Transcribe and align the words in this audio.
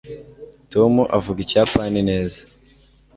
tom 0.71 0.93
avuga 1.17 1.39
ikiyapani 1.41 1.99
neza 2.09 2.41